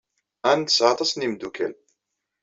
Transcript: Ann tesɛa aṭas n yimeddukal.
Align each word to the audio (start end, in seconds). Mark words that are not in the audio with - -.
Ann 0.49 0.61
tesɛa 0.63 0.89
aṭas 0.93 1.11
n 1.13 1.23
yimeddukal. 1.23 1.73